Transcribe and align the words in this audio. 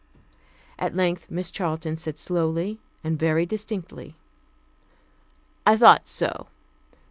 At 0.79 0.95
length 0.95 1.29
Miss 1.29 1.51
Charlton 1.51 1.95
said 1.95 2.17
slowly 2.17 2.79
and 3.03 3.19
very 3.19 3.45
distinctly, 3.45 4.15
"I 5.63 5.77
thought 5.77 6.09
so. 6.09 6.47